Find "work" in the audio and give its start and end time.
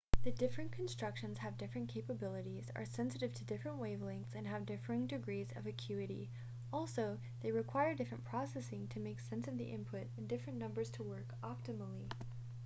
11.03-11.35